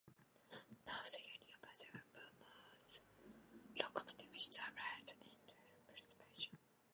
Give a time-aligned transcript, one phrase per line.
[0.87, 2.99] None of the Union Pacific Bull Moose
[3.79, 5.53] Locomotives survived into
[5.87, 6.57] Preservation.